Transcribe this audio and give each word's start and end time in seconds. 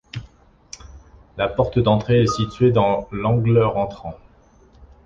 La 1.37 1.47
porte 1.47 1.77
d'entrée 1.77 2.23
est 2.23 2.35
située 2.35 2.71
dans 2.71 3.07
l'angle 3.11 3.61
rentrant. 3.61 4.17